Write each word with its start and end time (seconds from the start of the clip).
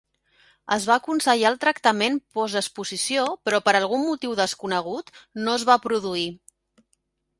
Es 0.75 0.85
va 0.91 0.95
aconsellar 1.01 1.51
el 1.55 1.59
tractament 1.65 2.17
postexposició 2.39 3.27
però 3.49 3.61
per 3.67 3.75
algun 3.81 4.03
motiu 4.07 4.35
desconegut, 4.41 5.13
no 5.45 5.55
es 5.61 5.67
va 5.73 5.77
produir. 5.89 6.27